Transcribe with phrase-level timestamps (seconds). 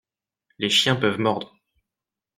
[0.57, 1.53] Les chiens peuvent mordre.